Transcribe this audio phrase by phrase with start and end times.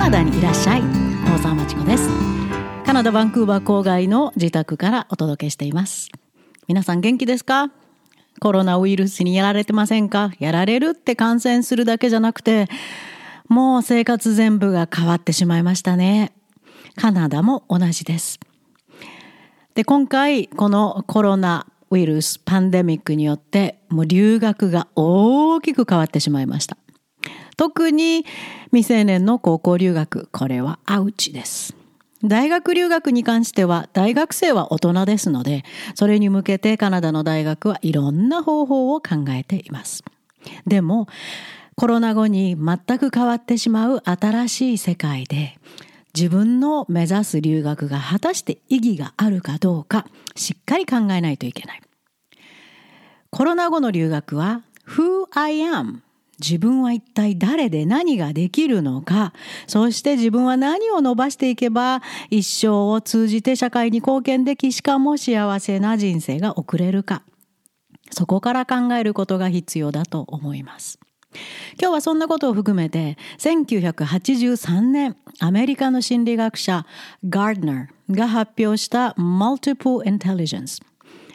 [0.00, 0.82] ナダにいらっしゃい。
[1.26, 2.08] 大沢まちこです。
[2.86, 6.08] カナダバンクーバー郊外の自宅からお届けしています。
[6.68, 7.70] 皆さん元気ですか？
[8.40, 10.32] コロナウイルスにやられてませんか？
[10.38, 12.66] やられるって感染するだけじゃなくて
[13.46, 16.32] もう生活全部が変わってしまいましたね。
[16.96, 18.40] カナダも同じです。
[19.74, 26.78] で今回このコロナウイルスパンデミックによってもう留学が大きく変わってしまいました。
[27.60, 28.24] 特に
[28.68, 31.76] 未成年の高校留学これはアウチです
[32.24, 35.64] 大学留学に関しては大学生は大人ですので
[35.94, 40.04] それに向けてカナダの大学はいろんな方法を考えています
[40.66, 41.06] でも
[41.76, 45.58] コロナ後に全く変わってしまう新しい世界で
[46.14, 51.82] 自分の目指す留学が果たして意義があるかどうかしっかり考えないといけない。
[53.30, 56.00] コロナ後の留学は Who I am
[56.40, 59.32] 自分は一体誰で何ができるのか、
[59.66, 67.22] そして自分は何を伸ばしていけば一生を通じて社会に貢献でき、しかも幸せな人生が送れるか。
[68.10, 70.98] そこから考えることが必要だと思います。
[71.80, 76.86] 今日はそんなことを含めて1983年アメリカの心理学者
[77.28, 80.82] ガードナーが発表した Multiple Intelligence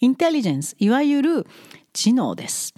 [0.00, 1.46] インテリジェンスいわゆる
[1.92, 2.74] 知能です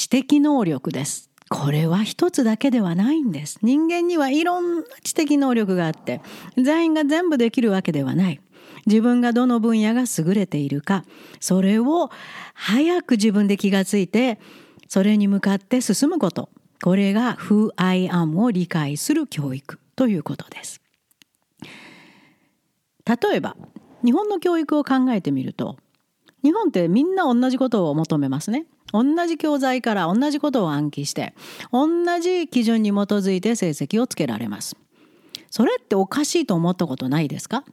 [0.00, 1.28] 知的能力です。
[1.50, 3.58] これは一つだけではないんです。
[3.60, 6.22] 人間にはいろんな知的能力があって
[6.56, 8.40] 全員が全部できるわけではない。
[8.86, 11.04] 自分がどの分野が優れているか
[11.38, 12.08] それを
[12.54, 14.40] 早く自分で気がついて
[14.88, 16.48] それに向かって進むこと。
[16.82, 20.80] これが Who I am を理解する教育ということです。
[23.04, 23.54] 例えば
[24.02, 25.76] 日本の教育を考えてみると
[26.42, 28.64] 日本ってみんな同じことを求めますね。
[28.92, 31.34] 同じ教材から同じことを暗記して
[31.72, 31.88] 同
[32.20, 34.76] じ基準に基づいて成績をつけられます。
[35.50, 37.64] それっておかしいと思ったことないですか？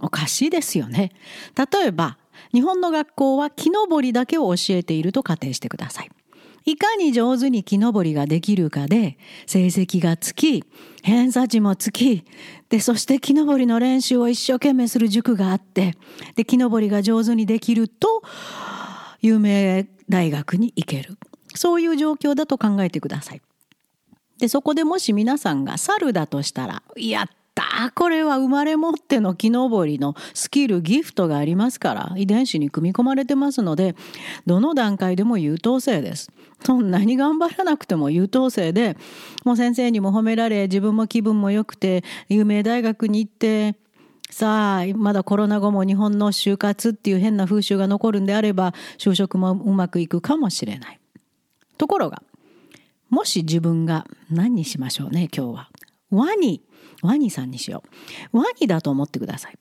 [0.00, 1.12] おかしいですよね。
[1.56, 2.18] 例えば
[2.52, 6.10] 日本の学校は木登りだけを教えていると仮定してください。
[6.64, 9.16] いかに上手に木登りができるかで
[9.46, 10.64] 成績がつき
[11.02, 12.24] 偏差値もつき
[12.68, 15.94] でそして木登りの練習を一生懸命する塾があって
[16.36, 18.22] で木登りが上手にできると
[19.20, 21.18] 有名大学に行ける
[21.54, 23.42] そういう状況だと考えてください。
[24.38, 33.96] でそこでもし皆さんが猿だとしたらやったこれは生まれ持っての木登りのスキルギフトがありますから遺伝子に組み込まれてますので
[34.46, 36.30] どの段階でも優等生です。
[36.64, 38.96] そんなに頑張らなくても優等生で
[39.44, 43.76] もう先生にも褒められ自分も気分も良くて有名大学に行って
[44.30, 51.00] さあまだコロナ後も日本の就活っていう変な風習が残るんであれば就職もうまくいくかもしれない。
[51.76, 52.22] ところが
[53.08, 55.70] もし自分が何にしましょうね今日は。
[56.10, 56.62] ワニ
[57.02, 57.82] ワニさんにしよ
[58.32, 58.38] う。
[58.38, 59.56] ワニだと思ってください。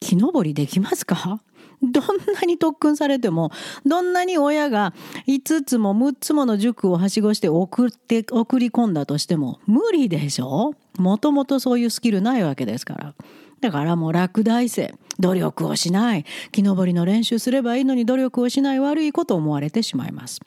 [0.00, 1.40] 木登りできますか？
[1.82, 3.50] どんなに特訓されても
[3.84, 4.94] どんなに親が
[5.26, 10.74] 5つも6つもの塾をはしごして送って送り込んだとしても無理でしょ？
[10.96, 13.14] もともとそういうスキルないわけですから
[13.60, 16.24] だからもう落第生努力をしない。
[16.52, 20.40] 木登りの練習すればいいのに努力をしない悪いこと思われてしまいます。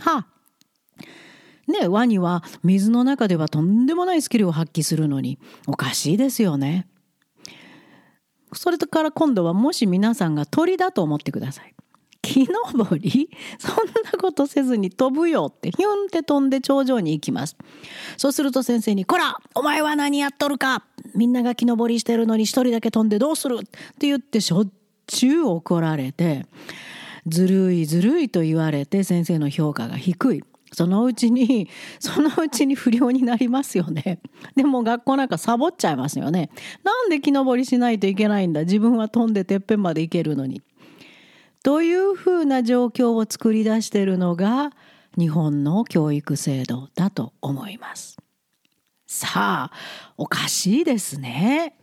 [0.00, 0.26] はあ。
[1.70, 6.88] ねワニは水の中ではとんでもないスキルを発揮するのにおかしいですよね。
[8.52, 11.74] それから今度はもし皆さんが鳥だと思ってください。
[12.32, 13.28] 木登り？
[13.58, 13.74] そん
[14.04, 17.56] なことせずに飛ぶよってヒュンって飛んで頂上に行きます。
[18.16, 20.84] そうすると先生に「こらお前は何やっとるか？
[21.14, 23.64] みんなが木登りしてるのに一人だけ飛んでどうする?」っ
[23.98, 24.68] て言ってしょっ
[25.06, 26.46] ちゅう怒られて
[27.26, 30.42] ずるいずるいと言われて先生の評価が低い。
[30.72, 31.68] そのうちに
[31.98, 34.20] そのうちに不良になりますよね
[34.54, 36.48] でも学校なんかサボっちゃいますよね
[36.84, 38.60] なんで木登りしないといけないんだ？
[38.60, 40.62] 自分は飛んでてっぺんまで行けるのに
[41.62, 44.70] というふうな状況を作り出しているのが
[45.18, 48.16] 日本の教育制度だと思います
[49.06, 49.72] さあ
[50.16, 51.74] おかしいですね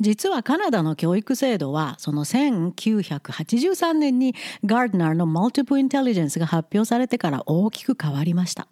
[0.00, 4.34] 実はカナダの教育制度はその1983年に
[4.64, 8.66] ガードナーの Multiple Intelligence が発表されてから大きく変わりました。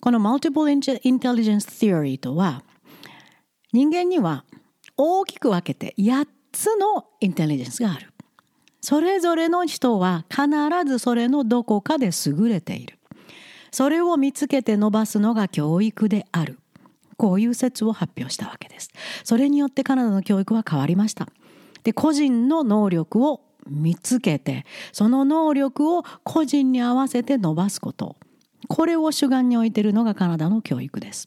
[0.00, 2.62] この Multiple Intelligence Theory とは
[3.72, 4.44] 人間には
[4.96, 8.13] 大きく分けて8つのインテリジェンスがある。
[8.84, 10.46] それぞれの人は必
[10.86, 12.98] ずそれのどこかで優れている。
[13.70, 16.58] それを見つけて伸ばすのが教育である。
[17.16, 18.90] こういう説を発表したわけです。
[19.24, 21.28] それによってカナダの教育は変わりました。
[21.82, 28.16] で個人の能力を見つけてその能力を個人に合わせて伸ばすこと
[28.68, 31.26] これを主眼に置いているのがカナダの教育です。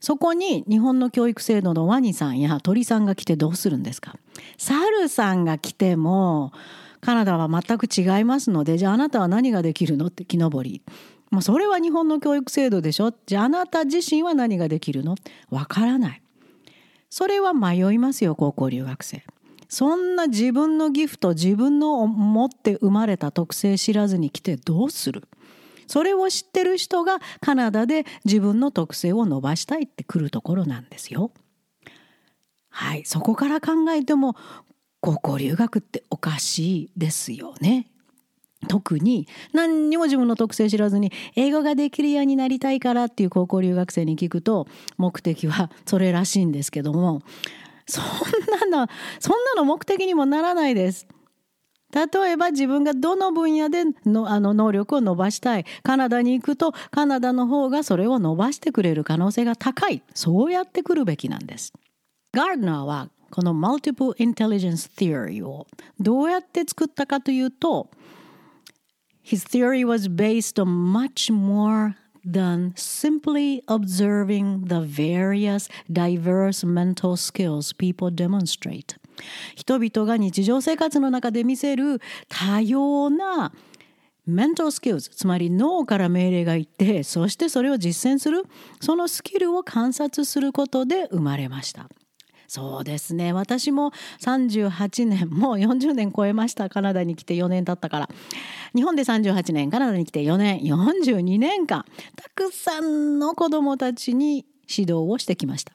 [0.00, 4.16] そこに日本の教育制度のワニさんや鳥さんが来てどうするんですか？
[4.56, 6.52] 猿さんが来ても
[7.00, 10.82] カナダは全く違いますのでじゃああなたは何ができるのって木登り。
[11.30, 13.12] まあ、それは日本の教育制度でしょ？
[13.26, 15.14] じゃああなた自身は何ができるの？
[15.50, 16.22] わからない。
[17.08, 19.22] それは迷いますよ高校留学生。
[19.68, 25.28] そんな自分のギフト自分の持って生まれた特性知らずに来てどうする？
[25.90, 31.32] それを知ってる人がカナダで自分の特性を伸ばしたいってくるところなんですよ。
[32.68, 34.36] はい、そこから考えても
[35.00, 37.88] 高校留学っておかしいですよね。
[38.68, 47.22] 特に何にも自分の特性知らずに英語ができるようになりたいからっていう高校留学生に聞くと目的はそれらしいんですけども
[47.86, 48.04] そん
[48.70, 51.08] なのそんなの目的にもならないです。
[51.92, 61.72] 例えば自分がどの分野でのあの能力を伸ばしたいカナダに行くとカナダの方がそれを伸ばしてくれる可能性が高いそうやってくるべきなんです。
[62.32, 65.66] ガードナーはこの Multiple Intelligence Theory を
[65.98, 67.88] どうやって作ったかというと
[69.24, 71.94] His theory was based on much more
[72.24, 78.96] than simply observing the various diverse mental skills people demonstrate
[79.56, 83.52] 人々が日常生活の中で見せる多様な
[84.28, 88.44] mental skills つまり脳から命令がいってそしてそれを実践する
[88.80, 91.88] そのスキルを観察することで生まれました。
[92.46, 93.32] そうですね。
[93.32, 96.68] 私も38年もう40年超えました。
[96.68, 98.08] カナダに来て4年経ったから。
[98.74, 101.84] 日本で38年カナダに来て4年42年間
[102.16, 105.72] たくさんの子どもたちに指導をしてきました。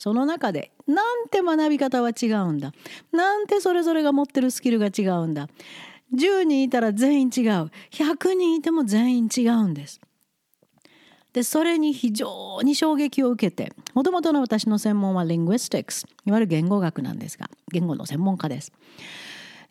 [0.00, 2.72] その中でなんて学び方は違うんだ。
[3.12, 5.46] なんてそれぞれが持ってるスキルが違うんだ。
[6.14, 7.70] 10人いたら全員違う。
[7.90, 10.00] 100人いても全員違うんです。
[11.34, 18.72] でそれに非常に衝撃を受けてもともとの私の専門は linguistics いわゆる言語学なんですが言語の専門家です。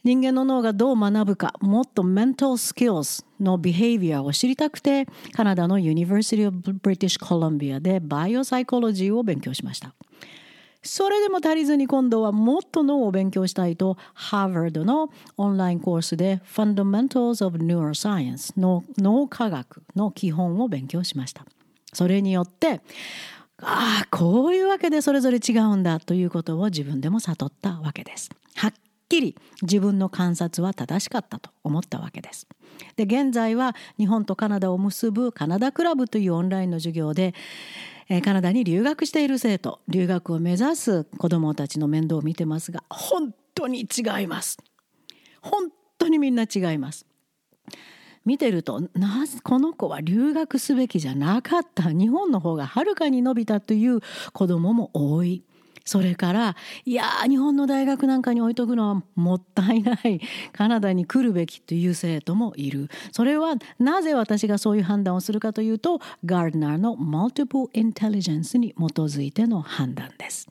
[0.04, 9.96] 人間の脳がどう学ぶかもっと mental skills の behavior を知りたくてカナダの University of British Columbia でバイオサイコロジーを勉強しました。
[10.82, 21.46] それでも足りずに今度はもっと脳を勉強したいとハーバードのオンラインコースで Fundamentals of Neuroscience の脳科学の基本を勉強しました。
[21.92, 22.82] それによって
[23.62, 28.30] ああこういうわけでそれぞれ違うんだということを自分でも悟ったわけです。
[28.56, 28.74] はっ
[29.10, 32.48] きり自分の観察は正しかったと思ったわけです。
[32.96, 37.34] で現在は日本とカナダを結ぶカナダクラブというオンラインの授業で
[38.24, 44.58] カナダに留学している生徒留学を目指す子どもたちの面倒を見てますが本当に違います。
[45.42, 45.70] 本
[46.00, 47.06] 当にみんな違います。
[48.26, 51.92] 見てるとなこの子は留学すべきじゃなかった。
[51.92, 54.02] 日本の方がはるかに伸びたという
[54.34, 55.44] 子どもも多い。
[55.86, 56.56] それから
[56.86, 60.22] いや日本の大学なんかに置いとくのはもったいない
[60.54, 70.48] カナダに来るべきという生徒もいるそれはなぜ私がそういう判断をするかというとガーデナーのマルティプルインテリジェンスに基づいての判断です。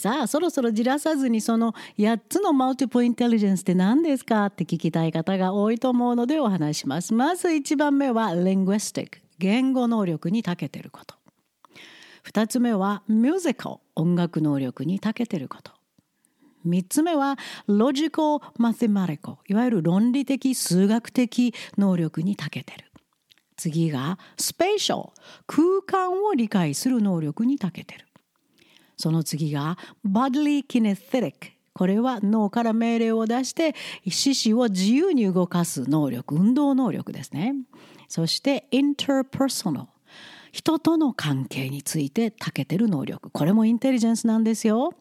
[0.00, 7.12] さあそろそろじらさずにその8つのマルティプルインテリジェンスって何ですかって聞きたい方が多いと思うのでお話します。
[7.12, 11.19] まず1番目は linguistic 言語能力に長けてること。
[12.24, 15.72] 2つ目はミュージカル音楽能力に長けてること。
[16.66, 22.90] 3つ目はロジカル・マテマリコいわゆる論理的数学的能力に長けてる。
[23.56, 25.10] 次がスペーシャル
[25.46, 28.06] 空間を理解する能力に長けてる。
[28.96, 33.74] その次がバデリー・キネスティックこれは脳から命令を出して
[34.06, 37.54] 四肢を自由に動かす能力運動能力ですね。
[38.08, 39.86] そしてインターパーソナル
[40.52, 44.94] 人との関係について長けてる能力これもインテリジェンスなんですよ。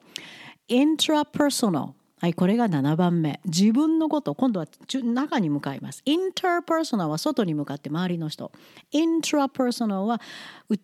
[0.68, 3.39] イントラパーソナルはい、これが7番目。
[3.46, 4.68] 自分のこと、今度は
[5.03, 6.01] 中に向かいます。
[6.03, 8.51] インターパーソナルは外に向かって周りの人。
[8.91, 10.20] イントラパーソナルは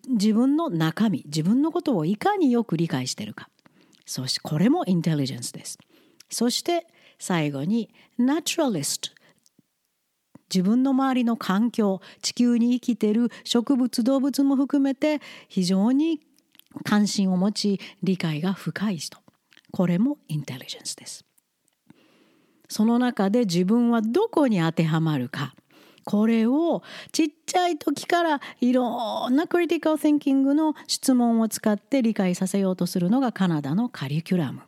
[0.08, 3.50] 自分の中身、自分のことをいかによく理解してるか。
[4.06, 5.78] そしてこれもインテリジェンスです。
[6.30, 6.86] そして
[7.18, 9.10] 最後に、ナチュラリスト。
[10.52, 16.20] 自分の周りの環境地球に生きてる植物動物も含めて非常に
[16.84, 19.18] 関心を持ち理解が深い人。
[19.72, 21.24] これもインテリジェンスです。
[22.68, 25.54] その中で自分はどこに当てはまるか。
[26.04, 34.62] これをちっちゃい時からいろんなクリティカル・シンキングの質問を使って理解させようとするのがカナダのカリキュラム。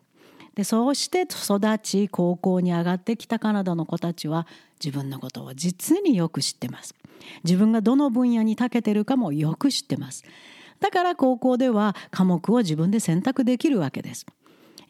[0.58, 4.44] でそうして育ち高校に上がってきたカナダの子たちは
[4.84, 6.96] 自分のことを実によく知ってます。
[7.44, 10.24] 自分がどの分野に長けてるかもよく知ってます。
[10.80, 14.26] だから高校では科目を自分で選択できるわけです。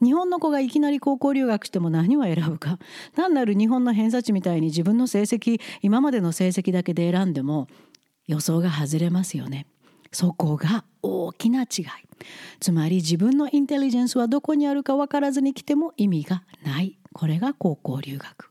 [0.03, 2.79] 日本の子がいきなり高校留学しても何を選ぶか。
[3.15, 7.69] 単なる日本の偏差値みたいに自分の成績今までの成績だけで選んでも
[8.27, 9.67] 予想が外れますよね。
[10.13, 11.87] そこが大きな違い。
[12.61, 16.99] つまり自分のインテリジェンスはどこにあるか分からずに来ても意味がない。
[17.13, 18.51] これが高校留学。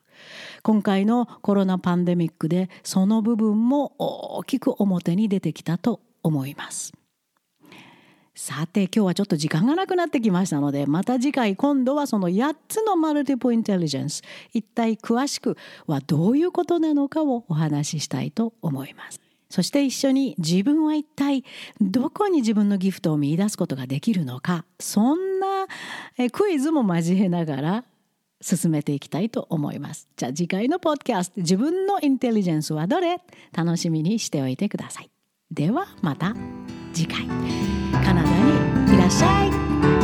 [0.64, 6.94] 今回のコロナパンデミックでその部分も大きく表に出てきたと思います。
[8.36, 14.22] さて今日はちょっと時間がなくなってきましたのでまた次回今度はその8つのマルティプインテリジェンス
[14.54, 19.27] 一体詳しくはどういうことなのかをお話ししたいと思います。
[19.50, 21.44] そして一緒に自分は一体
[21.80, 25.68] どこに自分のギフトを見出すことができるのかそんな
[26.32, 27.84] クイズも交えながら
[28.42, 30.08] 進めていきたいと思います。
[30.16, 33.20] じゃあ次回のポッドキャスト自分のインテリジェンスはどれ？
[33.52, 35.10] 楽しみにしておいてください。
[35.50, 36.36] ではまた
[36.94, 37.26] 次回。
[38.06, 39.46] カナダにいらっしゃ
[39.94, 39.97] い